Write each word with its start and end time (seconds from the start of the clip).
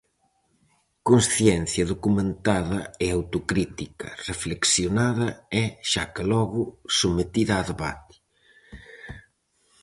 Consciencia 1.09 1.83
documentada 1.93 2.79
e 3.05 3.07
autocrítica, 3.17 4.07
reflexionada 4.29 5.27
e, 5.61 5.63
xa 5.91 6.03
que 6.13 6.23
logo, 6.33 6.61
sometida 6.99 7.53
a 7.57 7.67
debate. 7.71 8.15